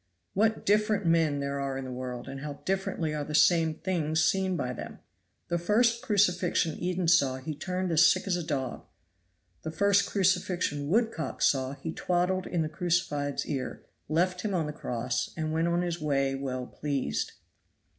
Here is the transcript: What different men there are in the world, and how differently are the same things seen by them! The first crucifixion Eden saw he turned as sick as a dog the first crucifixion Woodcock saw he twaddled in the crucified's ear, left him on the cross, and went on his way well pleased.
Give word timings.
What 0.33 0.65
different 0.65 1.05
men 1.05 1.41
there 1.41 1.59
are 1.61 1.77
in 1.77 1.85
the 1.85 1.91
world, 1.91 2.27
and 2.27 2.39
how 2.39 2.53
differently 2.65 3.13
are 3.13 3.23
the 3.23 3.35
same 3.35 3.75
things 3.75 4.25
seen 4.25 4.57
by 4.57 4.73
them! 4.73 4.97
The 5.49 5.59
first 5.59 6.01
crucifixion 6.01 6.75
Eden 6.79 7.07
saw 7.07 7.35
he 7.37 7.53
turned 7.53 7.91
as 7.91 8.09
sick 8.11 8.25
as 8.25 8.35
a 8.35 8.41
dog 8.43 8.83
the 9.61 9.69
first 9.69 10.09
crucifixion 10.09 10.89
Woodcock 10.89 11.43
saw 11.43 11.73
he 11.73 11.91
twaddled 11.93 12.47
in 12.47 12.63
the 12.63 12.67
crucified's 12.67 13.45
ear, 13.45 13.83
left 14.09 14.41
him 14.41 14.55
on 14.55 14.65
the 14.65 14.73
cross, 14.73 15.29
and 15.37 15.53
went 15.53 15.67
on 15.67 15.83
his 15.83 16.01
way 16.01 16.33
well 16.33 16.65
pleased. 16.65 17.33